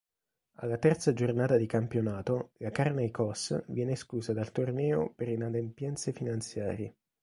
[0.55, 6.95] Alla terza giornata di campionato l'Acharnaïkos viene esclusa dal torneo per inadempienze finanziarie.